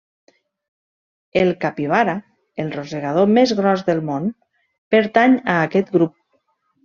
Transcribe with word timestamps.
El 1.41 1.51
capibara, 1.65 2.15
el 2.63 2.71
rosegador 2.77 3.29
més 3.35 3.53
gros 3.61 3.83
del 3.91 4.01
món, 4.09 4.25
pertany 4.95 5.39
a 5.57 5.61
aquest 5.69 5.93
grup. 5.99 6.17